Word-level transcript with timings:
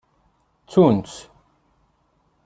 Ttun-tt. 0.63 1.19